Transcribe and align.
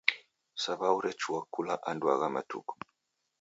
Saw'au 0.63 0.97
rechua 1.05 1.41
kula 1.53 1.73
andu 1.89 2.05
agha 2.13 2.27
matuku. 2.35 2.73